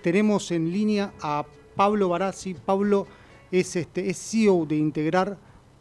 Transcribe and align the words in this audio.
Tenemos 0.00 0.52
en 0.52 0.72
línea 0.72 1.12
a 1.20 1.44
Pablo 1.74 2.08
Barazzi. 2.08 2.54
Pablo 2.54 3.08
es, 3.50 3.74
este, 3.74 4.08
es 4.08 4.16
CEO 4.16 4.64
de 4.64 4.76
Integrar 4.76 5.36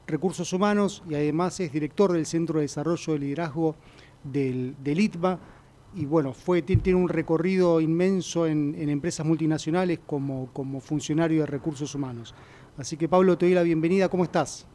Recursos 0.08 0.52
Humanos 0.54 1.04
y 1.08 1.14
además 1.14 1.60
es 1.60 1.72
director 1.72 2.12
del 2.12 2.26
Centro 2.26 2.58
de 2.58 2.64
Desarrollo 2.64 3.14
de 3.14 3.20
Liderazgo 3.20 3.76
del, 4.24 4.76
del 4.84 5.02
ITBA. 5.02 5.40
Y 5.94 6.06
bueno, 6.06 6.34
fue, 6.34 6.64
tiene 6.64 6.96
un 6.96 7.10
recorrido 7.10 7.80
inmenso 7.80 8.48
en, 8.48 8.74
en 8.80 8.90
empresas 8.90 9.24
multinacionales 9.24 10.00
como, 10.04 10.50
como 10.52 10.82
funcionario 10.82 11.42
de 11.42 11.46
recursos 11.46 11.94
humanos. 11.94 12.34
Así 12.76 12.98
que 12.98 13.08
Pablo, 13.08 13.38
te 13.38 13.46
doy 13.46 13.54
la 13.54 13.62
bienvenida. 13.62 14.10
¿Cómo 14.10 14.24
estás? 14.24 14.66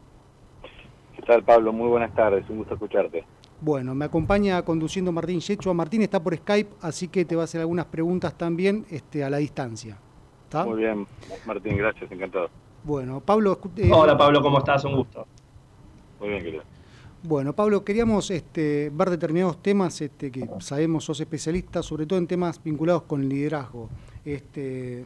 ¿Qué 1.22 1.26
tal, 1.26 1.44
Pablo? 1.44 1.72
Muy 1.72 1.88
buenas 1.88 2.12
tardes. 2.16 2.50
Un 2.50 2.58
gusto 2.58 2.74
escucharte. 2.74 3.24
Bueno, 3.60 3.94
me 3.94 4.06
acompaña 4.06 4.60
conduciendo 4.62 5.12
Martín 5.12 5.38
Yechua. 5.38 5.72
Martín 5.72 6.02
está 6.02 6.20
por 6.20 6.36
Skype, 6.36 6.74
así 6.80 7.06
que 7.06 7.24
te 7.24 7.36
va 7.36 7.42
a 7.42 7.44
hacer 7.44 7.60
algunas 7.60 7.84
preguntas 7.84 8.36
también 8.36 8.84
este, 8.90 9.22
a 9.22 9.30
la 9.30 9.36
distancia. 9.36 9.96
¿Está? 10.42 10.64
Muy 10.64 10.80
bien, 10.80 11.06
Martín, 11.46 11.76
gracias, 11.76 12.10
encantado. 12.10 12.50
Bueno, 12.82 13.20
Pablo... 13.20 13.60
Eh, 13.76 13.88
Hola 13.94 14.18
Pablo, 14.18 14.42
¿cómo 14.42 14.58
estás? 14.58 14.84
Un 14.84 14.96
gusto. 14.96 15.24
Muy 16.18 16.30
bien, 16.30 16.42
querido. 16.42 16.64
Bueno, 17.22 17.52
Pablo, 17.52 17.84
queríamos 17.84 18.32
este, 18.32 18.90
ver 18.92 19.10
determinados 19.10 19.62
temas 19.62 20.00
este, 20.00 20.32
que 20.32 20.48
sabemos 20.58 21.04
sos 21.04 21.20
especialista, 21.20 21.84
sobre 21.84 22.04
todo 22.04 22.18
en 22.18 22.26
temas 22.26 22.60
vinculados 22.60 23.02
con 23.02 23.22
el 23.22 23.28
liderazgo. 23.28 23.88
Este, 24.24 25.04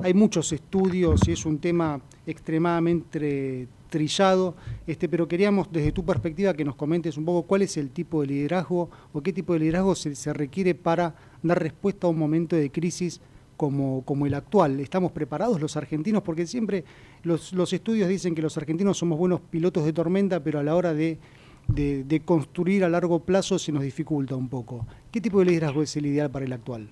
hay 0.00 0.12
muchos 0.12 0.50
estudios 0.50 1.20
y 1.28 1.32
es 1.32 1.46
un 1.46 1.60
tema 1.60 2.00
extremadamente 2.26 3.68
trillado, 3.88 4.54
este, 4.86 5.08
pero 5.08 5.28
queríamos 5.28 5.68
desde 5.70 5.92
tu 5.92 6.04
perspectiva 6.04 6.54
que 6.54 6.64
nos 6.64 6.76
comentes 6.76 7.16
un 7.16 7.24
poco 7.24 7.46
cuál 7.46 7.62
es 7.62 7.76
el 7.76 7.90
tipo 7.90 8.20
de 8.20 8.28
liderazgo 8.28 8.90
o 9.12 9.22
qué 9.22 9.32
tipo 9.32 9.52
de 9.52 9.60
liderazgo 9.60 9.94
se, 9.94 10.32
requiere 10.32 10.74
para 10.74 11.14
dar 11.42 11.62
respuesta 11.62 12.06
a 12.06 12.10
un 12.10 12.18
momento 12.18 12.56
de 12.56 12.70
crisis 12.70 13.20
como, 13.56 14.02
como, 14.04 14.26
el 14.26 14.34
actual. 14.34 14.80
¿Estamos 14.80 15.12
preparados 15.12 15.60
los 15.60 15.76
argentinos? 15.76 16.22
Porque 16.22 16.46
siempre 16.46 16.84
los, 17.22 17.52
los, 17.52 17.72
estudios 17.72 18.08
dicen 18.08 18.34
que 18.34 18.42
los 18.42 18.56
argentinos 18.56 18.98
somos 18.98 19.18
buenos 19.18 19.40
pilotos 19.40 19.84
de 19.84 19.92
tormenta, 19.92 20.42
pero 20.42 20.58
a 20.58 20.62
la 20.62 20.74
hora 20.74 20.92
de, 20.92 21.18
de, 21.68 22.04
de 22.04 22.20
construir 22.20 22.84
a 22.84 22.88
largo 22.88 23.20
plazo 23.20 23.58
se 23.58 23.72
nos 23.72 23.82
dificulta 23.82 24.36
un 24.36 24.48
poco. 24.48 24.86
¿Qué 25.10 25.20
tipo 25.20 25.38
de 25.38 25.46
liderazgo 25.46 25.82
es 25.82 25.96
el 25.96 26.06
ideal 26.06 26.30
para 26.30 26.44
el 26.44 26.52
actual? 26.52 26.88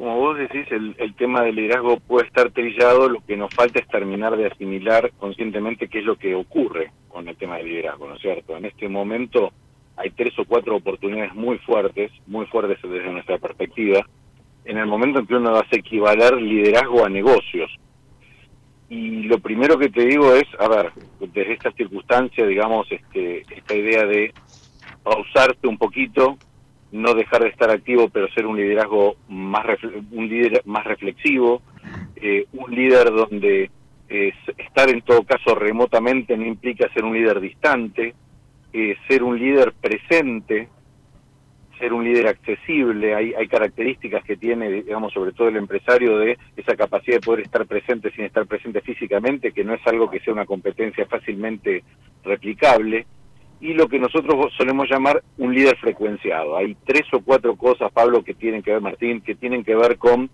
Como 0.00 0.16
vos 0.16 0.38
decís, 0.38 0.66
el, 0.70 1.14
tema 1.14 1.42
del 1.42 1.56
liderazgo 1.56 2.00
puede 2.00 2.26
estar 2.26 2.50
trillado, 2.52 3.06
lo 3.06 3.20
que 3.20 3.36
nos 3.36 3.52
falta 3.54 3.80
es 3.80 3.86
terminar 3.86 4.34
de 4.34 4.46
asimilar 4.46 5.12
conscientemente 5.18 5.88
qué 5.88 5.98
es 5.98 6.06
lo 6.06 6.16
que 6.16 6.34
ocurre 6.34 6.90
con 7.08 7.28
el 7.28 7.36
tema 7.36 7.58
del 7.58 7.68
liderazgo, 7.68 8.08
¿no 8.08 8.14
es 8.14 8.22
cierto? 8.22 8.56
En 8.56 8.64
este 8.64 8.88
momento 8.88 9.52
hay 9.98 10.08
tres 10.12 10.32
o 10.38 10.46
cuatro 10.46 10.76
oportunidades 10.76 11.34
muy 11.34 11.58
fuertes, 11.58 12.10
muy 12.26 12.46
fuertes 12.46 12.78
desde 12.82 13.12
nuestra 13.12 13.36
perspectiva, 13.36 14.00
en 14.64 14.78
el 14.78 14.86
momento 14.86 15.18
en 15.18 15.26
que 15.26 15.34
uno 15.34 15.54
hace 15.54 15.80
equivaler 15.80 16.40
liderazgo 16.40 17.04
a 17.04 17.10
negocios. 17.10 17.70
Y 18.88 19.24
lo 19.24 19.38
primero 19.38 19.78
que 19.78 19.90
te 19.90 20.06
digo 20.06 20.34
es, 20.34 20.46
a 20.58 20.66
ver, 20.66 20.92
desde 21.20 21.52
esta 21.52 21.72
circunstancia, 21.72 22.46
digamos, 22.46 22.90
este, 22.90 23.44
esta 23.54 23.74
idea 23.74 24.06
de 24.06 24.32
pausarte 25.02 25.68
un 25.68 25.76
poquito, 25.76 26.38
no 26.92 27.14
dejar 27.14 27.42
de 27.42 27.48
estar 27.50 27.70
activo, 27.70 28.08
pero 28.08 28.28
ser 28.28 28.46
un 28.46 28.56
liderazgo 28.56 29.16
más 29.28 29.64
un 30.12 30.28
líder 30.28 30.62
más 30.64 30.84
reflexivo, 30.84 31.62
eh, 32.16 32.46
un 32.52 32.74
líder 32.74 33.10
donde 33.10 33.70
estar 34.10 34.90
en 34.90 35.02
todo 35.02 35.22
caso 35.22 35.54
remotamente 35.54 36.36
no 36.36 36.44
implica 36.44 36.92
ser 36.92 37.04
un 37.04 37.14
líder 37.14 37.40
distante, 37.40 38.14
eh, 38.72 38.96
ser 39.08 39.22
un 39.22 39.38
líder 39.38 39.72
presente, 39.72 40.68
ser 41.78 41.92
un 41.92 42.04
líder 42.04 42.28
accesible, 42.28 43.14
hay, 43.14 43.32
hay 43.34 43.48
características 43.48 44.22
que 44.24 44.36
tiene, 44.36 44.68
digamos, 44.70 45.12
sobre 45.12 45.32
todo 45.32 45.48
el 45.48 45.56
empresario 45.56 46.18
de 46.18 46.38
esa 46.56 46.76
capacidad 46.76 47.16
de 47.16 47.26
poder 47.26 47.40
estar 47.40 47.66
presente 47.66 48.12
sin 48.12 48.24
estar 48.24 48.46
presente 48.46 48.80
físicamente, 48.82 49.52
que 49.52 49.64
no 49.64 49.74
es 49.74 49.84
algo 49.86 50.10
que 50.10 50.20
sea 50.20 50.34
una 50.34 50.44
competencia 50.44 51.06
fácilmente 51.06 51.82
replicable 52.22 53.06
y 53.60 53.74
lo 53.74 53.88
que 53.88 53.98
nosotros 53.98 54.52
solemos 54.56 54.88
llamar 54.88 55.22
un 55.36 55.54
líder 55.54 55.76
frecuenciado. 55.76 56.56
Hay 56.56 56.76
tres 56.84 57.02
o 57.12 57.20
cuatro 57.20 57.56
cosas, 57.56 57.92
Pablo, 57.92 58.24
que 58.24 58.34
tienen 58.34 58.62
que 58.62 58.72
ver, 58.72 58.80
Martín, 58.80 59.20
que 59.20 59.34
tienen 59.34 59.62
que 59.62 59.74
ver 59.74 59.98
con 59.98 60.30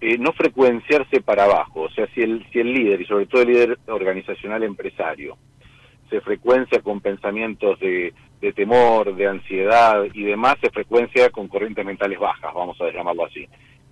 eh, 0.00 0.16
no 0.18 0.32
frecuenciarse 0.32 1.20
para 1.20 1.44
abajo. 1.44 1.82
O 1.82 1.90
sea, 1.90 2.06
si 2.14 2.22
el, 2.22 2.46
si 2.52 2.60
el 2.60 2.72
líder, 2.72 3.00
y 3.00 3.06
sobre 3.06 3.26
todo 3.26 3.42
el 3.42 3.48
líder 3.48 3.78
organizacional 3.86 4.62
empresario, 4.62 5.36
se 6.08 6.20
frecuencia 6.20 6.80
con 6.82 7.00
pensamientos 7.00 7.80
de, 7.80 8.12
temor, 8.54 9.14
de 9.16 9.26
ansiedad 9.26 10.04
y 10.12 10.22
demás, 10.22 10.56
se 10.60 10.70
frecuencia 10.70 11.30
con 11.30 11.48
corrientes 11.48 11.84
mentales 11.84 12.18
bajas, 12.18 12.52
vamos 12.54 12.80
a 12.80 12.90
llamarlo 12.90 13.24
así. 13.24 13.48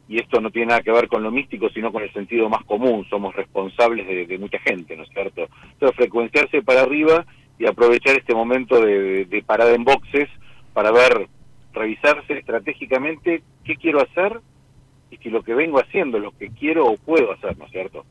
Y 0.09 0.21
esto 0.21 0.41
no 0.41 0.51
tiene 0.51 0.69
nada 0.69 0.83
que 0.83 0.93
ver 0.93 1.09
con 1.09 1.23
lo 1.23 1.31
místico, 1.31 1.71
sino 1.71 1.93
con 1.93 2.03
el 2.03 2.13
sentido 2.13 2.49
más 2.49 2.65
común. 2.65 3.07
Somos 3.09 3.35
responsables 3.35 4.07
de, 4.07 4.27
de 4.27 4.39
mucha 4.39 4.59
gente, 4.59 4.97
¿no 4.97 5.05
es 5.05 5.09
cierto? 5.11 5.47
Entonces, 5.73 5.97
frecuenciarse 5.97 6.63
para 6.63 6.83
arriba 6.83 7.25
y 7.61 7.67
aprovechar 7.67 8.17
este 8.17 8.35
momento 8.35 8.81
de, 8.81 9.45
parada 9.47 9.73
en 9.75 9.85
boxes 9.85 10.31
para 10.73 10.91
ver, 10.91 11.29
revisarse 11.75 12.39
estratégicamente 12.39 13.43
qué 13.65 13.77
quiero 13.77 14.01
hacer 14.01 14.41
y 15.11 15.19
que 15.19 15.29
lo 15.29 15.43
que 15.43 15.55
vengo 15.55 15.79
haciendo, 15.79 16.19
lo 16.19 16.33
que 16.33 16.49
quiero 16.49 16.87
o 16.87 16.97
puedo 16.97 17.31
hacer, 17.33 17.59
¿no 17.59 17.67
es 17.67 17.71
cierto? 17.71 18.07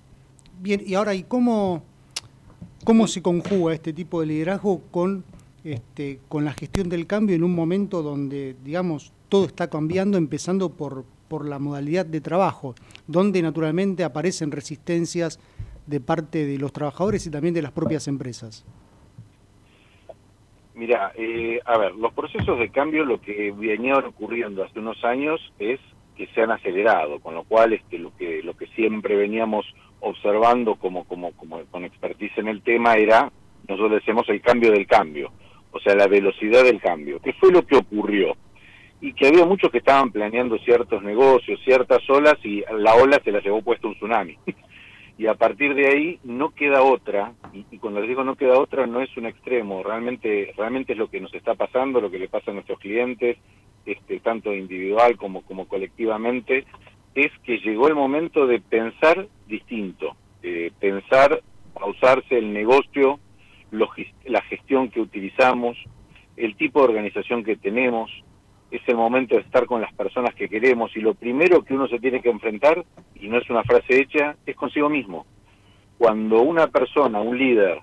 Bien, 0.60 0.84
y 0.86 0.94
ahora, 0.94 1.16
¿y 1.16 1.24
cómo, 1.24 1.84
cómo 2.84 3.08
se 3.08 3.24
conjuga 3.24 3.74
este 3.74 3.92
tipo 3.92 4.22
de 4.22 4.28
liderazgo 4.28 4.84
con, 4.92 5.24
este, 5.64 6.20
con 6.28 6.46
la 6.46 6.54
gestión 6.54 6.88
del 6.88 7.08
cambio 7.08 7.36
en 7.36 7.44
un 7.44 7.56
momento 7.56 8.04
donde, 8.04 8.56
digamos, 8.64 9.14
todo 9.30 9.46
está 9.46 9.68
cambiando, 9.68 10.20
empezando 10.20 10.70
por, 10.70 11.06
por 11.28 11.48
la 11.48 11.58
modalidad 11.58 12.06
de 12.06 12.22
trabajo, 12.22 12.76
donde 13.08 13.42
naturalmente 13.42 14.04
aparecen 14.04 14.52
resistencias 14.52 15.40
de 15.88 16.00
parte 16.00 16.46
de 16.46 16.60
los 16.60 16.72
trabajadores 16.72 17.26
y 17.26 17.32
también 17.32 17.56
de 17.56 17.64
las 17.64 17.72
propias 17.72 18.08
empresas? 18.08 18.64
Mira, 20.80 21.12
eh, 21.18 21.60
a 21.66 21.78
ver, 21.78 21.94
los 21.96 22.14
procesos 22.14 22.58
de 22.58 22.70
cambio 22.70 23.04
lo 23.04 23.20
que 23.20 23.52
venían 23.52 24.06
ocurriendo 24.06 24.64
hace 24.64 24.80
unos 24.80 25.04
años 25.04 25.42
es 25.60 25.78
que 26.16 26.28
se 26.28 26.42
han 26.42 26.52
acelerado, 26.52 27.20
con 27.20 27.36
lo 27.36 27.44
cual 27.44 27.74
este, 27.74 28.00
lo 28.00 28.16
que 28.16 28.42
lo 28.44 28.56
que 28.56 28.66
siempre 28.68 29.18
veníamos 29.18 29.66
observando 30.00 30.76
como 30.76 31.04
como 31.04 31.34
como 31.34 31.66
con 31.66 31.84
expertise 31.84 32.38
en 32.38 32.48
el 32.48 32.62
tema 32.62 32.96
era 32.96 33.30
nosotros 33.68 33.92
decimos 33.92 34.24
el 34.30 34.40
cambio 34.40 34.72
del 34.72 34.88
cambio, 34.88 35.34
o 35.74 35.82
sea, 35.82 35.96
la 35.96 36.08
velocidad 36.08 36.64
del 36.64 36.80
cambio. 36.80 37.20
¿Qué 37.20 37.34
fue 37.34 37.52
lo 37.52 37.68
que 37.68 37.76
ocurrió? 37.76 38.38
Y 39.02 39.12
que 39.12 39.28
había 39.28 39.46
muchos 39.46 39.72
que 39.72 39.80
estaban 39.80 40.12
planeando 40.12 40.58
ciertos 40.60 41.04
negocios, 41.04 41.60
ciertas 41.66 42.10
olas 42.10 42.38
y 42.46 42.64
la 42.72 42.96
ola 42.96 43.20
se 43.22 43.34
la 43.34 43.42
llevó 43.42 43.62
puesto 43.62 43.90
un 43.90 43.96
tsunami. 43.96 44.38
Y 45.20 45.28
a 45.28 45.34
partir 45.34 45.76
de 45.76 45.86
ahí 45.90 46.20
no 46.24 46.52
queda 46.52 46.82
otra, 46.82 47.34
y, 47.52 47.78
cuando 47.80 48.00
les 48.00 48.08
digo 48.08 48.24
no 48.24 48.38
queda 48.38 48.58
otra 48.58 48.88
no 48.88 49.02
es 49.02 49.16
un 49.18 49.26
extremo, 49.26 49.84
realmente, 49.84 50.54
realmente 50.56 50.94
es 50.94 50.98
lo 50.98 51.10
que 51.10 51.20
nos 51.20 51.34
está 51.34 51.56
pasando, 51.56 52.00
lo 52.00 52.10
que 52.10 52.20
le 52.20 52.30
pasa 52.30 52.52
a 52.52 52.54
nuestros 52.54 52.80
clientes, 52.80 53.38
este, 53.86 54.22
tanto 54.22 54.56
individual 54.56 55.18
como, 55.18 55.42
como 55.42 55.68
colectivamente, 55.68 56.66
es 57.16 57.32
que 57.44 57.58
llegó 57.58 57.90
el 57.90 57.96
momento 57.96 58.48
de 58.48 58.62
pensar 58.62 59.28
distinto, 59.46 60.16
eh, 60.42 60.72
pensar, 60.80 61.44
pausarse 61.74 62.38
el 62.38 62.54
negocio, 62.54 63.20
la 63.72 64.42
gestión 64.44 64.90
que 64.90 65.02
utilizamos, 65.02 65.78
el 66.38 66.56
tipo 66.56 66.80
de 66.80 66.88
organización 66.88 67.44
que 67.44 67.58
tenemos, 67.58 68.10
es 68.72 68.82
el 68.88 68.96
momento 68.96 69.36
de 69.36 69.42
estar 69.42 69.66
con 69.66 69.82
las 69.82 69.94
personas 69.94 70.36
que 70.36 70.50
queremos 70.50 70.96
y 70.96 71.02
lo 71.02 71.14
primero 71.14 71.64
que 71.64 71.74
uno 71.74 71.88
se 71.88 72.00
tiene 72.00 72.22
que 72.22 72.30
enfrentar, 72.30 72.86
y 73.16 73.28
no 73.28 73.38
es 73.38 73.50
una 73.50 73.64
frase 73.64 74.00
hecha, 74.00 74.36
es 74.46 74.56
consigo 74.56 74.90
mismo. 74.90 75.26
Cuando 75.98 76.42
una 76.42 76.68
persona, 76.68 77.20
un 77.20 77.38
líder, 77.38 77.82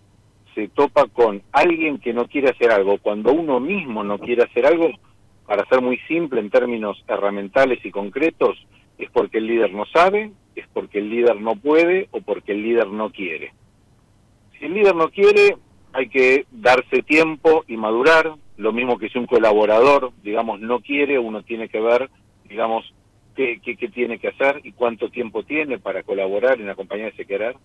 se 0.54 0.68
topa 0.68 1.06
con 1.06 1.42
alguien 1.52 1.98
que 1.98 2.14
no 2.14 2.26
quiere 2.26 2.50
hacer 2.50 2.70
algo, 2.70 2.98
cuando 2.98 3.32
uno 3.32 3.60
mismo 3.60 4.04
no 4.04 4.18
quiere 4.18 4.44
hacer 4.44 4.66
algo, 4.66 4.90
para 5.46 5.66
ser 5.66 5.80
muy 5.80 5.98
simple 6.08 6.40
en 6.40 6.50
términos 6.50 7.02
herramientales 7.06 7.84
y 7.84 7.90
concretos, 7.90 8.56
es 8.98 9.10
porque 9.10 9.38
el 9.38 9.46
líder 9.46 9.72
no 9.72 9.84
sabe, 9.86 10.32
es 10.54 10.66
porque 10.72 10.98
el 10.98 11.10
líder 11.10 11.40
no 11.40 11.56
puede 11.56 12.08
o 12.10 12.20
porque 12.20 12.52
el 12.52 12.62
líder 12.62 12.88
no 12.88 13.10
quiere. 13.10 13.52
Si 14.58 14.64
el 14.64 14.74
líder 14.74 14.94
no 14.94 15.10
quiere, 15.10 15.56
hay 15.92 16.08
que 16.08 16.46
darse 16.50 17.02
tiempo 17.02 17.64
y 17.68 17.76
madurar, 17.76 18.34
lo 18.56 18.72
mismo 18.72 18.98
que 18.98 19.08
si 19.08 19.18
un 19.18 19.26
colaborador, 19.26 20.12
digamos, 20.22 20.60
no 20.60 20.80
quiere, 20.80 21.18
uno 21.18 21.42
tiene 21.42 21.68
que 21.68 21.80
ver, 21.80 22.10
digamos, 22.48 22.92
qué, 23.34 23.60
qué, 23.62 23.76
tiene 23.88 24.18
que 24.18 24.28
hacer 24.28 24.60
y 24.64 24.72
cuánto 24.72 25.10
tiempo 25.10 25.42
tiene 25.42 25.78
para 25.78 26.02
colaborar 26.02 26.60
en 26.60 26.70
acompañar 26.70 27.08
ese 27.08 27.26
querer. 27.26 27.56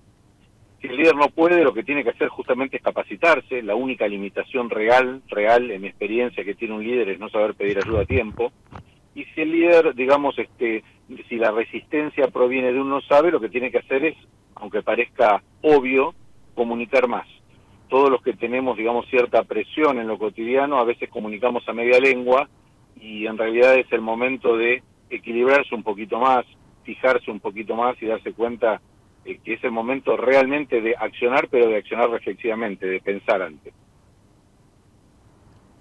Si 0.82 0.88
el 0.88 0.98
líder 0.98 1.16
no 1.16 1.30
puede, 1.30 1.64
lo 1.64 1.74
que 1.74 1.84
tiene 1.84 2.04
que 2.04 2.10
hacer 2.10 2.28
justamente 2.28 2.78
es 2.78 2.84
capacitarse. 2.84 3.62
La 3.62 3.76
única 3.76 4.08
limitación 4.08 4.70
real, 4.70 5.22
real 5.28 5.70
en 5.70 5.82
mi 5.82 5.88
experiencia 5.88 6.44
que 6.44 6.56
tiene 6.56 6.74
un 6.74 6.84
líder 6.84 7.10
es 7.10 7.20
no 7.20 7.30
saber 7.30 7.54
pedir 7.54 7.78
ayuda 7.78 8.02
a 8.02 8.06
tiempo. 8.06 8.52
Y 9.14 9.26
si 9.26 9.42
el 9.42 9.52
líder, 9.52 9.94
digamos, 9.94 10.38
este, 10.40 10.84
si 11.30 11.36
la 11.36 11.52
resistencia 11.52 12.28
proviene 12.30 12.74
de 12.74 12.82
un 12.82 12.90
no 12.90 13.02
sabe, 13.02 13.32
lo 13.32 13.40
que 13.40 13.50
tiene 13.50 13.72
que 13.72 13.78
hacer 13.78 14.04
es, 14.06 14.18
aunque 14.56 14.82
parezca 14.82 15.44
obvio, 15.62 16.16
comunicar 16.56 17.08
más 17.08 17.28
todos 17.92 18.10
los 18.10 18.22
que 18.22 18.32
tenemos, 18.32 18.78
digamos, 18.78 19.06
cierta 19.10 19.44
presión 19.44 20.00
en 20.00 20.08
lo 20.08 20.18
cotidiano, 20.18 20.80
a 20.80 20.86
veces 20.86 21.10
comunicamos 21.10 21.68
a 21.68 21.74
media 21.74 22.00
lengua 22.00 22.48
y 22.98 23.28
en 23.28 23.38
realidad 23.38 23.76
es 23.76 23.92
el 23.92 24.00
momento 24.00 24.56
de 24.56 24.82
equilibrarse 25.10 25.76
un 25.76 25.84
poquito 25.84 26.18
más, 26.18 26.46
fijarse 26.86 27.30
un 27.30 27.42
poquito 27.42 27.76
más 27.76 28.02
y 28.02 28.06
darse 28.06 28.32
cuenta 28.32 28.80
que 29.26 29.54
es 29.54 29.64
el 29.66 29.72
momento 29.72 30.16
realmente 30.16 30.80
de 30.80 30.96
accionar, 30.98 31.50
pero 31.50 31.68
de 31.68 31.76
accionar 31.76 32.10
reflexivamente, 32.10 32.88
de 32.88 33.02
pensar 33.02 33.42
antes. 33.42 33.74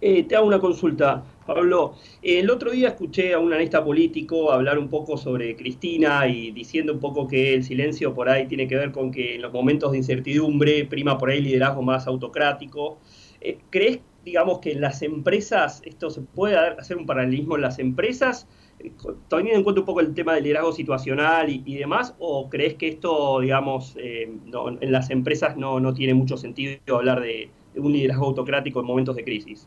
Eh, 0.00 0.24
te 0.24 0.34
hago 0.34 0.48
una 0.48 0.58
consulta, 0.58 1.22
Pablo. 1.54 1.94
El 2.22 2.48
otro 2.48 2.70
día 2.70 2.88
escuché 2.88 3.34
a 3.34 3.40
un 3.40 3.48
analista 3.48 3.82
político 3.82 4.52
hablar 4.52 4.78
un 4.78 4.88
poco 4.88 5.16
sobre 5.16 5.56
Cristina 5.56 6.28
y 6.28 6.52
diciendo 6.52 6.92
un 6.92 7.00
poco 7.00 7.26
que 7.26 7.54
el 7.54 7.64
silencio 7.64 8.14
por 8.14 8.28
ahí 8.28 8.46
tiene 8.46 8.68
que 8.68 8.76
ver 8.76 8.92
con 8.92 9.10
que 9.10 9.34
en 9.34 9.42
los 9.42 9.52
momentos 9.52 9.90
de 9.90 9.98
incertidumbre 9.98 10.84
prima 10.84 11.18
por 11.18 11.30
ahí 11.30 11.40
liderazgo 11.40 11.82
más 11.82 12.06
autocrático. 12.06 13.00
Eh, 13.40 13.58
¿Crees, 13.70 13.98
digamos, 14.24 14.60
que 14.60 14.70
en 14.72 14.80
las 14.80 15.02
empresas 15.02 15.82
esto 15.84 16.10
se 16.10 16.20
puede 16.20 16.56
hacer 16.56 16.96
un 16.96 17.06
paralelismo 17.06 17.56
en 17.56 17.62
las 17.62 17.80
empresas? 17.80 18.46
Eh, 18.78 18.92
teniendo 19.28 19.58
en 19.58 19.64
cuenta 19.64 19.80
un 19.80 19.86
poco 19.86 19.98
el 20.00 20.14
tema 20.14 20.34
del 20.34 20.44
liderazgo 20.44 20.72
situacional 20.72 21.50
y, 21.50 21.74
demás, 21.74 22.14
o 22.20 22.48
crees 22.48 22.74
que 22.74 22.86
esto, 22.86 23.40
digamos, 23.40 23.96
en 23.96 24.92
las 24.92 25.10
empresas 25.10 25.56
no, 25.56 25.80
no, 25.80 25.94
tiene 25.94 26.14
mucho 26.14 26.36
sentido 26.36 26.78
hablar 26.96 27.20
de 27.20 27.50
un 27.74 27.92
liderazgo 27.92 28.26
autocrático 28.26 28.78
en 28.78 28.86
momentos 28.86 29.16
de 29.16 29.24
crisis? 29.24 29.66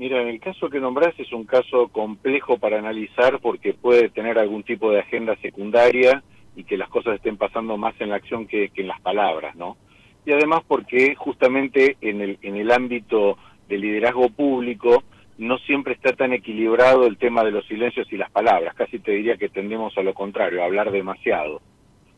Mira, 0.00 0.22
en 0.22 0.28
el 0.28 0.40
caso 0.40 0.70
que 0.70 0.80
nombrás 0.80 1.12
es 1.18 1.30
un 1.30 1.44
caso 1.44 1.88
complejo 1.88 2.56
para 2.56 2.78
analizar 2.78 3.38
porque 3.38 3.74
puede 3.74 4.08
tener 4.08 4.38
algún 4.38 4.62
tipo 4.62 4.90
de 4.90 5.00
agenda 5.00 5.36
secundaria 5.42 6.22
y 6.56 6.64
que 6.64 6.78
las 6.78 6.88
cosas 6.88 7.16
estén 7.16 7.36
pasando 7.36 7.76
más 7.76 7.94
en 8.00 8.08
la 8.08 8.16
acción 8.16 8.46
que, 8.46 8.70
en 8.74 8.88
las 8.88 8.98
palabras, 9.02 9.54
¿no? 9.56 9.76
Y 10.24 10.32
además 10.32 10.62
porque 10.66 11.14
justamente 11.16 11.98
en 12.00 12.22
el, 12.22 12.38
en 12.40 12.56
el 12.56 12.70
ámbito 12.70 13.36
del 13.68 13.82
liderazgo 13.82 14.30
público 14.30 15.02
no 15.36 15.58
siempre 15.58 15.92
está 15.92 16.14
tan 16.14 16.32
equilibrado 16.32 17.06
el 17.06 17.18
tema 17.18 17.44
de 17.44 17.50
los 17.50 17.66
silencios 17.66 18.10
y 18.10 18.16
las 18.16 18.30
palabras, 18.30 18.74
casi 18.74 19.00
te 19.00 19.12
diría 19.12 19.36
que 19.36 19.50
tendemos 19.50 19.98
a 19.98 20.02
lo 20.02 20.14
contrario, 20.14 20.62
a 20.62 20.64
hablar 20.64 20.92
demasiado. 20.92 21.60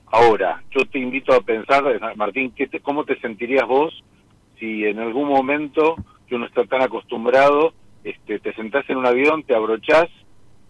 Ahora, 0.07 0.63
yo 0.71 0.87
te 0.87 1.01
invito 1.01 1.35
a 1.35 1.41
pensar, 1.41 1.83
Martín, 2.15 2.53
¿qué 2.55 2.69
¿cómo 2.81 3.05
te 3.05 3.19
sentirías 3.19 3.67
vos 3.67 4.05
si 4.61 4.85
en 4.85 5.01
algún 5.01 5.27
momento 5.27 5.97
que 6.33 6.37
uno 6.37 6.47
está 6.47 6.65
tan 6.65 6.81
acostumbrado, 6.81 7.75
este, 8.05 8.39
te 8.39 8.55
sentás 8.55 8.89
en 8.89 8.97
un 8.97 9.05
avión, 9.05 9.43
te 9.43 9.55
abrochás 9.55 10.09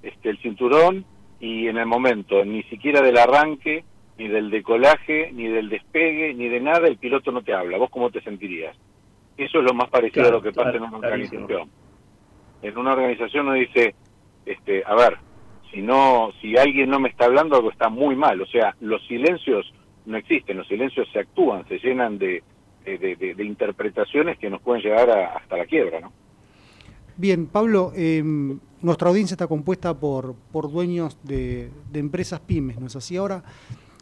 este, 0.02 0.30
el 0.30 0.38
cinturón 0.38 1.04
y 1.38 1.68
en 1.68 1.76
el 1.76 1.86
momento, 1.86 2.44
ni 2.44 2.64
siquiera 2.64 3.00
del 3.00 3.16
arranque, 3.16 3.84
ni 4.18 4.26
del 4.26 4.50
decolaje, 4.50 5.30
ni 5.32 5.46
del 5.46 5.68
despegue, 5.68 6.34
ni 6.34 6.48
de 6.48 6.58
nada, 6.58 6.88
el 6.88 6.96
piloto 6.96 7.30
no 7.30 7.42
te 7.42 7.54
habla. 7.54 7.78
¿Vos 7.78 7.90
cómo 7.90 8.10
te 8.10 8.20
sentirías? 8.22 8.76
Eso 9.36 9.60
es 9.60 9.64
lo 9.64 9.72
más 9.72 9.88
parecido 9.88 10.26
a 10.26 10.32
lo 10.32 10.42
que 10.42 10.50
pasa 10.50 10.70
en 10.70 10.82
una 10.82 10.96
organización. 10.96 11.70
En 12.60 12.76
una 12.76 12.94
organización 12.94 13.46
uno 13.46 13.54
dice, 13.54 13.94
este, 14.44 14.82
a 14.84 14.96
ver, 14.96 15.18
si 15.70 15.80
no, 15.80 16.32
si 16.40 16.56
alguien 16.56 16.90
no 16.90 16.98
me 16.98 17.08
está 17.08 17.26
hablando, 17.26 17.54
algo 17.54 17.70
está 17.70 17.88
muy 17.88 18.16
mal. 18.16 18.40
O 18.40 18.46
sea, 18.46 18.74
los 18.80 19.00
silencios 19.06 19.72
no 20.06 20.16
existen, 20.16 20.56
los 20.56 20.66
silencios 20.66 21.08
se 21.12 21.20
actúan, 21.20 21.68
se 21.68 21.78
llenan 21.78 22.18
de, 22.18 22.42
de, 22.84 23.44
interpretaciones 23.44 24.38
que 24.38 24.50
nos 24.50 24.60
pueden 24.60 24.82
llegar 24.82 25.10
hasta 25.10 25.56
la 25.56 25.66
quiebra, 25.66 26.00
¿no? 26.00 26.12
Bien, 27.16 27.46
Pablo, 27.46 27.92
em, 27.94 28.58
nuestra 28.80 29.08
audiencia 29.08 29.34
está 29.34 29.46
compuesta 29.46 29.98
por, 29.98 30.34
por 30.50 30.70
dueños 30.70 31.18
de, 31.22 31.70
empresas 31.92 32.40
pymes, 32.40 32.80
¿no 32.80 32.86
es 32.86 32.96
así? 32.96 33.16
Ahora 33.16 33.44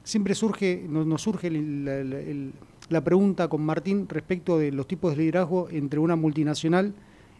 siempre 0.04 0.34
surge, 0.34 0.84
nos, 0.88 1.20
surge 1.20 1.50
la 1.50 3.04
pregunta 3.04 3.48
con 3.48 3.62
Martín 3.62 4.08
respecto 4.08 4.58
de 4.58 4.72
los 4.72 4.86
tipos 4.86 5.12
de 5.12 5.22
liderazgo 5.22 5.68
entre 5.70 5.98
una 5.98 6.16
multinacional 6.16 6.94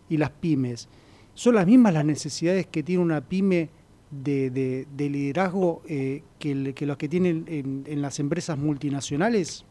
y 0.09 0.17
las 0.17 0.31
pymes. 0.31 0.89
¿Son 1.35 1.55
las 1.55 1.67
mismas 1.67 1.95
las 1.95 2.05
necesidades 2.05 2.67
que 2.67 2.83
tiene 2.83 3.03
una 3.03 3.21
pyme 3.21 3.71
de, 4.11 4.87
liderazgo 4.99 5.83
eh, 5.89 6.23
que, 6.39 6.75
que, 6.75 6.85
los 6.85 6.97
que 6.97 7.09
tienen 7.09 7.45
en, 7.47 7.85
en 7.87 8.03
las 8.03 8.19
empresas 8.19 8.59
multinacionales? 8.59 9.65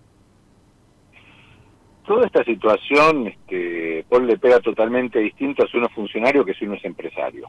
Toda 2.09 2.25
esta 2.25 2.43
situación, 2.43 3.27
este, 3.27 4.03
Paul 4.09 4.25
le 4.25 4.39
pega 4.39 4.59
totalmente 4.61 5.19
distinto 5.19 5.63
a 5.63 5.67
si 5.67 5.77
uno 5.77 5.85
es 5.85 5.93
funcionario 5.93 6.43
que 6.43 6.55
si 6.55 6.65
uno 6.65 6.73
es 6.73 6.83
empresario. 6.83 7.47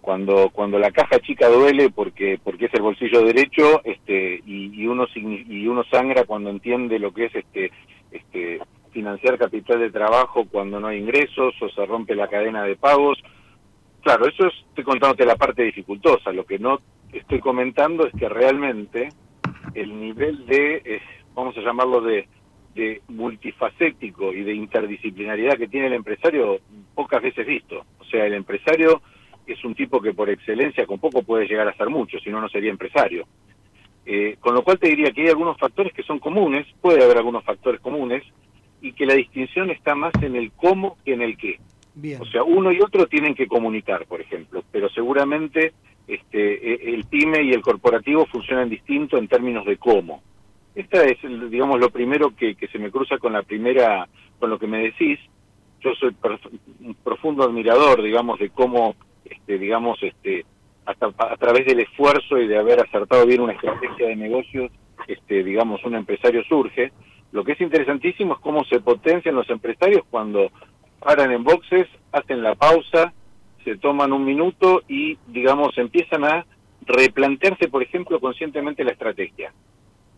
Cuando, 0.00 0.50
cuando 0.50 0.78
la 0.78 0.92
caja 0.92 1.18
chica 1.18 1.48
duele 1.48 1.90
porque, 1.90 2.38
porque 2.40 2.66
es 2.66 2.74
el 2.74 2.82
bolsillo 2.82 3.24
derecho, 3.24 3.82
este, 3.82 4.42
y, 4.46 4.86
uno 4.86 5.08
y 5.16 5.66
uno 5.66 5.82
sangra 5.90 6.22
cuando 6.22 6.50
entiende 6.50 7.00
lo 7.00 7.12
que 7.12 7.24
es 7.24 7.34
este, 7.34 7.72
este, 8.12 8.60
financiar 8.92 9.36
capital 9.36 9.80
de 9.80 9.90
trabajo 9.90 10.46
cuando 10.48 10.78
no 10.78 10.86
hay 10.86 10.98
ingresos 10.98 11.52
o 11.60 11.68
se 11.68 11.84
rompe 11.84 12.14
la 12.14 12.28
cadena 12.28 12.62
de 12.62 12.76
pagos. 12.76 13.20
Claro, 14.02 14.28
eso 14.28 14.46
es, 14.46 14.54
estoy 14.68 14.84
contándote 14.84 15.26
la 15.26 15.34
parte 15.34 15.64
dificultosa. 15.64 16.30
Lo 16.30 16.46
que 16.46 16.60
no 16.60 16.78
estoy 17.12 17.40
comentando 17.40 18.06
es 18.06 18.12
que 18.16 18.28
realmente 18.28 19.08
el 19.74 20.00
nivel 20.00 20.46
de, 20.46 20.76
eh, 20.76 21.02
vamos 21.34 21.58
a 21.58 21.60
llamarlo 21.60 22.00
de 22.02 22.28
de 22.74 23.02
multifacético 23.08 24.32
y 24.32 24.42
de 24.42 24.54
interdisciplinariedad 24.54 25.58
que 25.58 25.68
tiene 25.68 25.88
el 25.88 25.94
empresario 25.94 26.60
pocas 26.94 27.22
veces 27.22 27.46
visto. 27.46 27.84
O 27.98 28.04
sea, 28.04 28.26
el 28.26 28.34
empresario 28.34 29.02
es 29.46 29.64
un 29.64 29.74
tipo 29.74 30.00
que 30.00 30.14
por 30.14 30.30
excelencia 30.30 30.86
con 30.86 30.98
poco 30.98 31.22
puede 31.22 31.46
llegar 31.46 31.68
a 31.68 31.76
ser 31.76 31.88
mucho, 31.88 32.18
si 32.20 32.30
no, 32.30 32.40
no 32.40 32.48
sería 32.48 32.70
empresario. 32.70 33.26
Eh, 34.06 34.36
con 34.40 34.54
lo 34.54 34.62
cual 34.62 34.78
te 34.78 34.88
diría 34.88 35.12
que 35.12 35.22
hay 35.22 35.28
algunos 35.28 35.58
factores 35.58 35.92
que 35.92 36.02
son 36.02 36.18
comunes, 36.18 36.66
puede 36.80 37.04
haber 37.04 37.18
algunos 37.18 37.44
factores 37.44 37.80
comunes, 37.80 38.22
y 38.80 38.92
que 38.92 39.06
la 39.06 39.14
distinción 39.14 39.70
está 39.70 39.94
más 39.94 40.12
en 40.22 40.36
el 40.36 40.52
cómo 40.52 40.96
que 41.04 41.12
en 41.12 41.22
el 41.22 41.36
qué. 41.36 41.58
O 42.18 42.24
sea, 42.24 42.44
uno 42.44 42.72
y 42.72 42.80
otro 42.80 43.06
tienen 43.06 43.34
que 43.34 43.46
comunicar, 43.46 44.06
por 44.06 44.20
ejemplo, 44.20 44.64
pero 44.70 44.88
seguramente 44.88 45.74
este, 46.08 46.72
e, 46.72 46.94
el 46.94 47.04
pyme 47.04 47.42
y 47.42 47.50
el 47.50 47.60
corporativo 47.60 48.26
funcionan 48.26 48.70
distinto 48.70 49.18
en 49.18 49.28
términos 49.28 49.66
de 49.66 49.76
cómo. 49.76 50.22
Esta 50.74 51.02
es, 51.04 51.18
digamos, 51.50 51.80
lo 51.80 51.90
primero 51.90 52.34
que, 52.36 52.56
se 52.70 52.78
me 52.78 52.90
cruza 52.90 53.18
con 53.18 53.32
la 53.32 53.42
primera, 53.42 54.08
con 54.38 54.50
lo 54.50 54.58
que 54.58 54.66
me 54.66 54.78
decís. 54.78 55.18
Yo 55.80 55.94
soy 55.94 56.14
un 56.80 56.94
profundo 56.94 57.42
admirador, 57.42 58.02
digamos, 58.02 58.38
de 58.38 58.50
cómo, 58.50 58.94
este, 59.24 59.58
digamos, 59.58 59.98
este, 60.02 60.44
hasta 60.84 61.06
a 61.06 61.36
través 61.36 61.66
del 61.66 61.80
esfuerzo 61.80 62.38
y 62.38 62.46
de 62.46 62.58
haber 62.58 62.80
acertado 62.80 63.26
bien 63.26 63.40
una 63.40 63.54
estrategia 63.54 64.08
de 64.08 64.16
negocios, 64.16 64.70
este, 65.08 65.42
digamos, 65.42 65.82
un 65.84 65.96
empresario 65.96 66.44
surge. 66.44 66.92
Lo 67.32 67.44
que 67.44 67.52
es 67.52 67.60
interesantísimo 67.60 68.34
es 68.34 68.40
cómo 68.40 68.64
se 68.64 68.80
potencian 68.80 69.34
los 69.34 69.48
empresarios 69.50 70.02
cuando 70.10 70.50
paran 71.00 71.32
en 71.32 71.42
boxes, 71.42 71.88
hacen 72.12 72.42
la 72.42 72.54
pausa, 72.54 73.12
se 73.64 73.76
toman 73.76 74.12
un 74.12 74.24
minuto 74.24 74.82
y, 74.86 75.18
digamos, 75.28 75.76
empiezan 75.78 76.24
a 76.24 76.46
replantearse, 76.86 77.68
por 77.68 77.82
ejemplo, 77.82 78.20
conscientemente 78.20 78.84
la 78.84 78.92
estrategia 78.92 79.52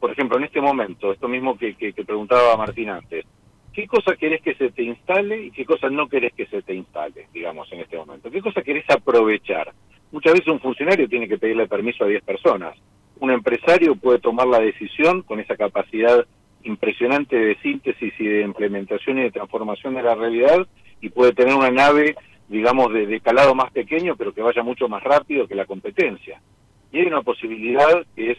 por 0.03 0.11
ejemplo, 0.11 0.37
en 0.37 0.43
este 0.43 0.61
momento, 0.61 1.13
esto 1.13 1.29
mismo 1.29 1.57
que, 1.57 1.77
que, 1.77 1.93
preguntaba 1.93 2.57
Martín 2.57 2.91
antes, 2.91 3.25
¿qué 3.73 3.87
cosa 3.87 4.17
querés 4.17 4.43
que 4.43 4.57
se 4.57 4.73
te 4.73 4.83
instale 4.83 5.45
y 5.45 5.53
qué 5.53 5.65
cosa 5.65 5.89
no 5.91 6.09
querés 6.09 6.33
que 6.33 6.47
se 6.47 6.61
te 6.61 6.75
instale, 6.75 7.29
digamos, 7.33 7.73
en 7.73 7.83
este 7.83 7.97
momento? 7.99 8.29
¿Qué 8.29 8.43
cosa 8.43 8.63
querés 8.63 8.85
aprovechar? 8.91 9.73
Muchas 10.11 10.33
veces 10.33 10.49
un 10.49 10.59
funcionario 10.59 11.09
tiene 11.09 11.29
que 11.29 11.39
pedirle 11.39 11.69
permiso 11.69 12.03
a 12.03 12.09
10 12.09 12.25
personas. 12.25 12.77
Un 13.21 13.31
empresario 13.31 13.95
puede 13.95 14.19
tomar 14.19 14.49
la 14.49 14.59
decisión 14.59 15.23
con 15.23 15.39
esa 15.39 15.55
capacidad 15.57 16.27
impresionante 16.65 17.37
de 17.37 17.55
síntesis 17.61 18.13
y 18.19 18.27
de 18.27 18.43
implementación 18.43 19.19
y 19.19 19.23
de 19.23 19.31
transformación 19.31 19.95
de 19.95 20.03
la 20.03 20.17
realidad 20.17 20.67
y 21.01 21.11
puede 21.11 21.33
tener 21.33 21.55
una 21.55 21.71
nave, 21.71 22.17
digamos, 22.49 22.93
de, 22.93 23.07
de 23.07 23.21
calado 23.21 23.55
más 23.55 23.71
pequeño, 23.71 24.17
pero 24.17 24.35
que 24.35 24.43
vaya 24.43 24.65
mucho 24.65 24.89
más 24.89 25.05
rápido 25.05 25.47
que 25.47 25.55
la 25.55 25.65
competencia. 25.65 26.43
Y 26.91 26.99
hay 26.99 27.07
una 27.07 27.23
posibilidad 27.23 28.05
que 28.17 28.33
es 28.33 28.39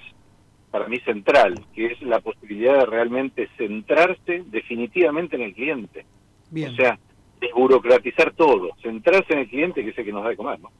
para 0.74 0.88
mí 0.88 0.98
central, 1.01 1.63
que 1.75 1.86
es 1.86 2.01
la 2.01 2.20
posibilidad 2.20 2.80
de 2.80 2.86
realmente 2.88 3.48
centrarse 3.60 4.44
definitivamente 4.48 5.36
en 5.36 5.44
el 5.44 5.53
cliente. 5.53 6.03
O 6.51 6.75
sea, 6.75 6.98
desburocratizar 7.39 8.34
todo, 8.34 8.70
centrarse 8.82 9.34
en 9.34 9.39
el 9.39 9.50
cliente 9.50 9.84
que 9.84 9.92
es 9.92 9.98
el 10.00 10.03
que 10.03 10.12
nos 10.12 10.24
da 10.24 10.30
de 10.30 10.36
comer, 10.36 10.60
¿no? 10.60 10.72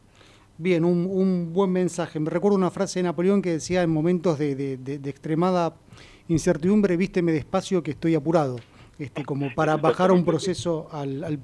Bien, 0.58 0.84
un, 0.84 1.54
buen 1.54 1.72
mensaje. 1.72 2.20
Me 2.20 2.32
recuerdo 2.32 2.58
una 2.58 2.72
frase 2.72 3.00
de 3.00 3.04
Napoleón 3.04 3.44
que 3.44 3.52
decía 3.52 3.84
en 3.84 3.92
momentos 3.92 4.40
de, 4.40 4.80
extremada 5.06 5.76
incertidumbre, 6.28 6.98
vísteme 6.98 7.32
despacio 7.32 7.84
que 7.84 7.92
estoy 7.92 8.16
apurado. 8.16 8.56
Este, 8.98 9.24
como 9.24 9.54
para 9.54 9.78
bajar 9.78 10.12
un 10.12 10.26
proceso 10.26 10.88
al, 10.92 11.24
al, 11.24 11.38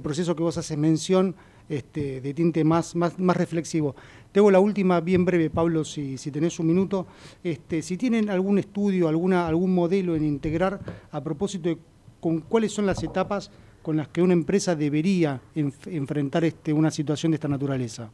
proceso 0.00 0.34
que 0.34 0.42
vos 0.42 0.56
haces 0.56 0.78
mención 0.78 1.36
este, 1.70 2.20
de 2.20 2.34
tinte 2.34 2.62
más, 2.64 2.94
más, 2.94 3.18
más 3.18 3.36
reflexivo. 3.36 3.94
Tengo 4.32 4.50
la 4.50 4.60
última, 4.60 5.00
bien 5.00 5.24
breve, 5.24 5.48
Pablo, 5.48 5.84
si, 5.84 6.18
si 6.18 6.30
tenés 6.30 6.58
un 6.60 6.66
minuto. 6.66 7.06
Este, 7.42 7.80
si 7.80 7.96
tienen 7.96 8.28
algún 8.28 8.58
estudio, 8.58 9.08
alguna, 9.08 9.46
algún 9.46 9.74
modelo 9.74 10.14
en 10.14 10.24
integrar 10.24 10.80
a 11.10 11.20
propósito 11.22 11.70
de 11.70 11.78
con 12.20 12.40
cuáles 12.40 12.72
son 12.72 12.86
las 12.86 13.02
etapas 13.02 13.50
con 13.82 13.96
las 13.96 14.08
que 14.08 14.20
una 14.20 14.34
empresa 14.34 14.76
debería 14.76 15.40
enfrentar 15.54 16.44
este, 16.44 16.72
una 16.72 16.90
situación 16.90 17.32
de 17.32 17.36
esta 17.36 17.48
naturaleza. 17.48 18.10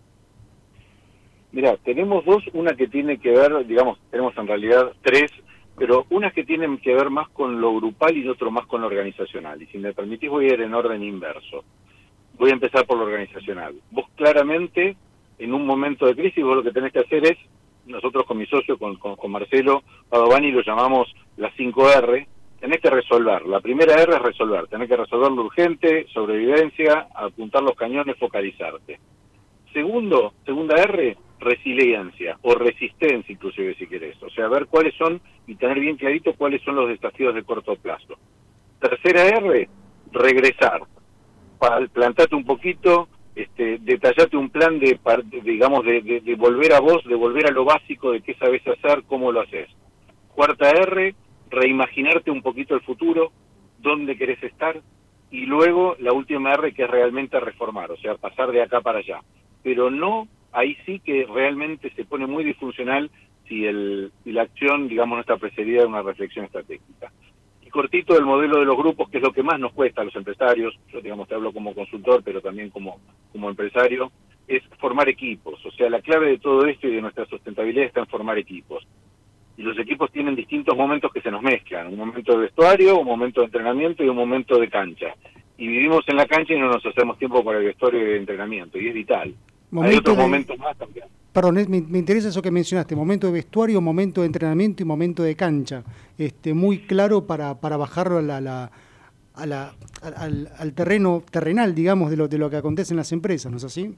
Mira, 1.50 1.76
tenemos 1.78 2.25
dos, 2.25 2.44
una 2.52 2.76
que 2.76 2.86
tiene 2.86 3.18
que 3.18 3.30
ver, 3.30 3.66
digamos, 3.66 3.98
tenemos 4.10 4.36
en 4.36 4.46
realidad 4.46 4.92
tres, 5.02 5.32
pero 5.76 6.06
unas 6.10 6.32
que 6.32 6.44
tienen 6.44 6.78
que 6.78 6.94
ver 6.94 7.10
más 7.10 7.28
con 7.30 7.60
lo 7.60 7.75
grupal 7.75 8.16
y 8.16 8.28
otro 8.28 8.50
más 8.50 8.66
con 8.66 8.80
lo 8.80 8.86
organizacional. 8.86 9.60
Y 9.60 9.66
si 9.66 9.78
me 9.78 9.92
permitís 9.92 10.30
voy 10.30 10.46
a 10.46 10.54
ir 10.54 10.60
en 10.60 10.75
orden 10.75 11.02
inverso. 11.02 11.64
Voy 12.38 12.50
a 12.50 12.55
empezar 12.55 12.87
por 12.87 12.99
lo 12.99 13.05
organizacional. 13.05 13.75
Vos 13.90 14.07
claramente 14.14 14.97
en 15.38 15.55
un 15.55 15.66
momento 15.66 16.07
de 16.07 16.14
crisis 16.14 16.45
vos 16.45 16.57
lo 16.57 16.62
que 16.62 16.73
tenés 16.73 16.93
que 16.93 17.00
hacer 17.00 17.26
es, 17.26 17.38
nosotros 17.87 18.25
con 18.25 18.38
mi 18.38 18.47
socio, 18.47 18.78
con, 18.78 18.97
con, 18.97 19.31
Marcelo 19.31 19.83
Padovani, 20.09 20.50
lo 20.50 20.62
llamamos 20.62 21.14
las 21.37 21.55
5R, 21.55 22.26
tenés 22.61 22.81
que 22.81 22.90
resolver. 22.90 23.47
La 23.47 23.61
primera 23.61 23.95
R 23.95 24.12
es 24.14 24.23
resolver, 24.23 24.66
tenés 24.66 24.88
que 24.88 24.97
resolver 24.97 25.31
lo 25.31 25.45
urgente, 25.45 26.07
sobrevivencia, 26.12 27.09
apuntar 27.14 27.62
los 27.62 27.76
cañones, 27.76 28.16
focalizarte. 28.19 28.99
Segundo, 29.73 30.33
segunda 30.45 30.76
R, 30.83 31.16
resiliencia 31.38 32.38
o 32.43 32.55
resistencia 32.55 33.33
inclusive 33.33 33.75
si 33.75 33.87
querés. 33.87 34.21
O 34.23 34.31
sea, 34.31 34.49
ver 34.49 34.66
cuáles 34.66 34.95
son 34.95 35.21
y 35.47 35.55
tener 35.55 35.78
bien 35.78 35.97
clarito 35.97 36.35
cuáles 36.35 36.62
son 36.62 36.76
los 36.76 36.88
desafíos 36.88 37.35
de 37.35 37.45
corto 37.45 37.76
plazo. 37.76 38.19
Tercera 38.81 39.28
R, 39.28 39.69
regresar. 40.12 40.81
Plantate 41.92 42.35
un 42.35 42.44
poquito, 42.44 43.08
este, 43.35 43.78
detallate 43.78 44.37
un 44.37 44.50
plan 44.50 44.78
de, 44.78 44.99
digamos, 45.42 45.85
de, 45.85 46.37
volver 46.38 46.73
a 46.73 46.80
vos, 46.80 47.04
de 47.04 47.14
volver 47.14 47.46
a 47.46 47.52
lo 47.52 47.64
básico, 47.64 48.12
de 48.12 48.20
qué 48.20 48.35
sabes 48.35 48.62
hacer, 48.66 49.02
cómo 49.06 49.32
lo 49.32 49.40
haces. 49.40 49.68
Cuarta 50.35 50.70
R, 50.70 51.14
reimaginarte 51.50 52.30
un 52.30 52.42
poquito 52.42 52.75
el 52.75 52.82
futuro, 52.82 53.32
dónde 53.78 54.16
querés 54.16 54.42
estar, 54.42 54.80
y 55.30 55.46
luego 55.46 55.96
la 55.99 56.12
última 56.12 56.52
R 56.52 56.73
que 56.73 56.85
es 56.85 56.90
realmente 56.90 57.40
reformar, 57.40 57.90
o 57.90 57.96
sea, 57.96 58.14
pasar 58.16 58.52
de 58.52 58.62
acá 58.62 58.80
para 58.80 59.00
allá. 59.00 59.20
Pero 59.62 59.90
no, 59.90 60.28
ahí 60.52 60.76
sí 60.87 61.00
que 61.00 61.26
realmente 61.26 61.90
se 61.94 62.04
pone 62.04 62.26
muy 62.26 62.44
disfuncional 62.44 63.11
si, 63.49 63.66
el, 63.66 64.12
si 64.25 64.32
la 64.32 64.42
acción, 64.42 64.88
digamos, 64.88 65.16
no 65.16 65.20
está 65.20 65.37
precedida 65.37 65.82
de 65.82 65.88
una 65.88 66.02
reflexión 66.02 66.44
estratégica 66.44 67.12
cortito 67.76 68.14
del 68.14 68.25
modelo 68.25 68.59
de 68.59 68.64
los 68.64 68.76
grupos, 68.76 69.11
que 69.11 69.18
es 69.18 69.23
lo 69.23 69.33
que 69.33 69.42
más 69.42 69.61
nos 69.61 69.73
cuesta 69.73 70.00
a 70.00 70.04
los 70.04 70.16
empresarios, 70.16 70.75
yo 70.90 71.02
digamos 71.02 71.28
te 71.28 71.35
hablo 71.35 71.52
como 71.52 71.75
consultor, 71.75 72.23
pero 72.25 72.40
también 72.40 72.71
como, 72.71 72.99
como 73.33 73.50
empresario, 73.50 74.11
es 74.49 74.62
formar 74.80 75.11
equipos. 75.11 75.64
O 75.66 75.71
sea, 75.73 75.90
la 75.90 76.00
clave 76.00 76.30
de 76.30 76.38
todo 76.38 76.64
esto 76.66 76.88
y 76.88 76.95
de 76.95 77.02
nuestra 77.02 77.26
sustentabilidad 77.26 77.85
está 77.85 78.00
en 78.00 78.06
formar 78.06 78.38
equipos. 78.38 78.87
Y 79.59 79.62
los 79.62 79.78
equipos 79.78 80.11
tienen 80.11 80.35
distintos 80.35 80.75
momentos 80.75 81.12
que 81.12 81.21
se 81.21 81.30
nos 81.30 81.42
mezclan, 81.42 81.88
un 81.88 81.99
momento 81.99 82.33
de 82.33 82.45
vestuario, 82.45 82.99
un 82.99 83.06
momento 83.06 83.40
de 83.40 83.47
entrenamiento 83.47 84.02
y 84.02 84.09
un 84.09 84.16
momento 84.16 84.59
de 84.59 84.71
cancha. 84.71 85.14
Y 85.59 85.66
vivimos 85.66 86.02
en 86.09 86.16
la 86.16 86.26
cancha 86.26 86.54
y 86.54 86.59
no 86.59 86.68
nos 86.68 86.85
hacemos 86.85 87.18
tiempo 87.18 87.45
para 87.45 87.59
el 87.59 87.66
vestuario 87.66 88.00
y 88.00 88.11
el 88.12 88.16
entrenamiento, 88.16 88.78
y 88.78 88.88
es 88.88 88.95
vital. 88.95 89.35
Hay 89.83 89.97
otros 89.97 90.16
momentos 90.16 90.59
más 90.59 90.76
también. 90.78 91.06
Perdón, 91.37 91.57
me, 91.69 91.99
interesa 91.99 92.31
eso 92.31 92.40
que 92.40 92.50
mencionaste, 92.50 92.97
momento 92.97 93.26
de 93.26 93.35
vestuario, 93.35 93.83
momento 93.83 94.23
de 94.23 94.26
entrenamiento 94.26 94.83
y 94.83 94.87
momento 94.87 95.23
de 95.23 95.37
cancha. 95.37 95.85
Este, 96.16 96.55
muy 96.55 96.78
claro 96.78 97.26
para, 97.26 97.61
para 97.61 97.76
bajarlo 97.76 98.16
a 98.16 98.40
la, 98.40 98.71
al, 99.35 100.73
terreno 100.75 101.23
terrenal, 101.31 101.75
digamos, 101.75 102.09
de 102.09 102.16
lo, 102.16 102.26
de 102.26 102.38
lo 102.38 102.49
que 102.49 102.57
acontece 102.57 102.95
en 102.95 102.97
las 102.97 103.12
empresas, 103.12 103.52
¿no 103.52 103.59
es 103.59 103.64
así? 103.64 103.95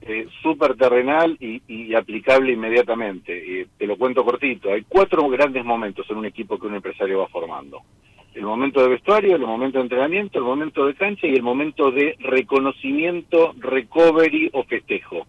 Eh, 0.00 0.26
Súper 0.42 0.74
terrenal 0.76 1.36
y, 1.38 1.94
aplicable 1.94 2.54
inmediatamente. 2.54 3.60
Eh, 3.60 3.66
te 3.76 3.86
lo 3.86 3.98
cuento 3.98 4.24
cortito. 4.24 4.72
Hay 4.72 4.86
cuatro 4.88 5.28
grandes 5.28 5.66
momentos 5.66 6.06
en 6.08 6.16
un 6.16 6.24
equipo 6.24 6.58
que 6.58 6.66
un 6.66 6.76
empresario 6.76 7.18
va 7.18 7.28
formando. 7.28 7.82
El 8.34 8.44
momento 8.44 8.82
de 8.82 8.88
vestuario, 8.88 9.36
el 9.36 9.42
momento 9.42 9.76
de 9.76 9.82
entrenamiento, 9.82 10.38
el 10.38 10.44
momento 10.44 10.86
de 10.86 10.94
cancha 10.94 11.26
y 11.26 11.34
el 11.34 11.42
momento 11.42 11.90
de 11.90 12.16
reconocimiento, 12.20 13.52
recovery 13.60 14.48
o 14.54 14.64
festejo 14.64 15.26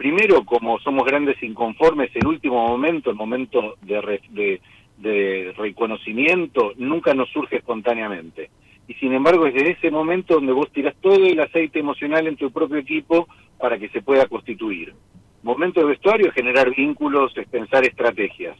primero, 0.00 0.46
como 0.46 0.78
somos 0.78 1.04
grandes 1.04 1.42
inconformes, 1.42 2.10
el 2.14 2.26
último 2.26 2.66
momento, 2.66 3.10
el 3.10 3.16
momento 3.16 3.76
de, 3.82 5.52
reconocimiento, 5.58 6.72
nunca 6.78 7.12
nos 7.12 7.28
surge 7.28 7.56
espontáneamente. 7.56 8.48
Y 8.88 8.94
sin 8.94 9.12
embargo, 9.12 9.46
es 9.46 9.52
desde 9.52 9.72
ese 9.72 9.90
momento 9.90 10.36
donde 10.36 10.54
vos 10.54 10.72
tirás 10.72 10.96
todo 11.02 11.26
el 11.26 11.38
aceite 11.38 11.80
emocional 11.80 12.26
en 12.26 12.36
tu 12.36 12.50
propio 12.50 12.78
equipo 12.78 13.28
para 13.58 13.78
que 13.78 13.90
se 13.90 14.00
pueda 14.00 14.24
constituir. 14.24 14.94
Momento 15.42 15.80
de 15.80 15.88
vestuario 15.88 16.28
es 16.28 16.34
generar 16.34 16.74
vínculos, 16.74 17.36
es 17.36 17.46
pensar 17.48 17.84
estrategias. 17.84 18.56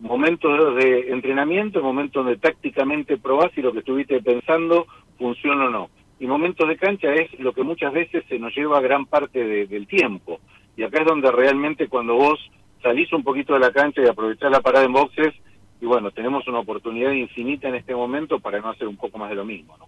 Momento 0.00 0.72
de 0.72 1.10
entrenamiento, 1.10 1.82
momento 1.82 2.20
donde 2.20 2.38
tácticamente 2.38 3.18
probás 3.18 3.52
si 3.54 3.60
lo 3.60 3.74
que 3.74 3.80
estuviste 3.80 4.22
pensando 4.22 4.86
funciona 5.18 5.66
o 5.66 5.70
no. 5.70 5.90
Y 6.18 6.26
momentos 6.26 6.66
de 6.66 6.78
cancha 6.78 7.12
es 7.12 7.38
lo 7.38 7.52
que 7.52 7.62
muchas 7.62 7.92
veces 7.92 8.24
se 8.26 8.38
nos 8.38 8.56
lleva 8.56 8.80
gran 8.80 9.04
parte 9.04 9.66
del 9.66 9.86
tiempo 9.86 10.40
y 10.78 10.84
acá 10.84 11.00
es 11.00 11.06
donde 11.06 11.32
realmente 11.32 11.88
cuando 11.88 12.14
vos 12.14 12.38
salís 12.80 13.12
un 13.12 13.24
poquito 13.24 13.52
de 13.52 13.58
la 13.58 13.72
cancha 13.72 14.00
y 14.00 14.06
aprovechás 14.06 14.48
la 14.48 14.60
parada 14.60 14.86
en 14.86 14.92
boxes, 14.92 15.34
y 15.80 15.86
bueno, 15.86 16.12
tenemos 16.12 16.46
una 16.46 16.60
oportunidad 16.60 17.10
infinita 17.10 17.68
en 17.68 17.74
este 17.74 17.96
momento 17.96 18.38
para 18.38 18.60
no 18.60 18.70
hacer 18.70 18.86
un 18.86 18.96
poco 18.96 19.18
más 19.18 19.28
de 19.28 19.34
lo 19.34 19.44
mismo. 19.44 19.76
¿no? 19.76 19.86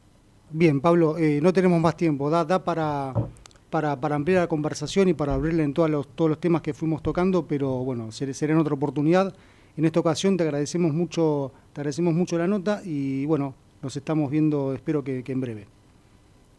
Bien, 0.50 0.80
Pablo, 0.80 1.16
eh, 1.16 1.38
no 1.40 1.52
tenemos 1.52 1.80
más 1.80 1.96
tiempo, 1.96 2.28
da, 2.28 2.44
da 2.44 2.64
para, 2.64 3.14
para, 3.70 3.92
ampliar 4.16 4.40
la 4.40 4.48
conversación 4.48 5.06
y 5.06 5.14
para 5.14 5.34
abrirle 5.34 5.62
en 5.62 5.74
todos 5.74 5.88
los, 5.88 6.08
todos 6.08 6.28
los 6.28 6.40
temas 6.40 6.60
que 6.60 6.74
fuimos 6.74 7.04
tocando, 7.04 7.46
pero 7.46 7.68
bueno, 7.84 8.10
será 8.10 8.52
en 8.52 8.58
otra 8.58 8.74
oportunidad. 8.74 9.32
En 9.76 9.84
esta 9.84 10.00
ocasión 10.00 10.36
te 10.36 10.42
agradecemos 10.42 10.92
mucho, 10.92 11.52
te 11.72 11.82
agradecemos 11.82 12.14
mucho 12.14 12.36
la 12.36 12.48
nota 12.48 12.82
y 12.84 13.26
bueno, 13.26 13.54
nos 13.80 13.96
estamos 13.96 14.28
viendo, 14.28 14.74
espero 14.74 15.04
que 15.04 15.22
en 15.24 15.40
breve. 15.40 15.79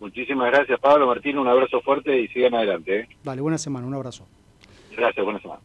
Muchísimas 0.02 0.52
gracias, 0.52 0.80
Pablo 0.80 1.06
Martín. 1.06 1.38
Un 1.38 1.48
abrazo 1.48 1.80
fuerte 1.82 2.20
y 2.20 2.28
sigan 2.30 2.56
adelante. 2.56 3.02
¿eh? 3.02 3.08
Dale, 3.24 3.40
buena 3.40 3.60
semana, 3.60 3.86
un 3.86 3.94
abrazo. 3.94 4.28
Gracias, 4.98 5.24
buena 5.24 5.40
semana. 5.40 5.62